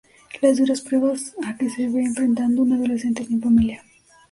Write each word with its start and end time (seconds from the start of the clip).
Las 0.41 0.57
duras 0.57 0.81
pruebas 0.81 1.35
a 1.45 1.57
que 1.57 1.69
se 1.69 1.87
ve 1.87 2.01
enfrentado 2.01 2.63
un 2.63 2.73
adolescente 2.73 3.23
sin 3.23 3.39
familia. 3.39 3.83